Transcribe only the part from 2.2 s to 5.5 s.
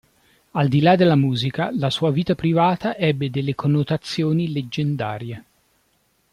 privata ebbe delle connotazioni leggendarie.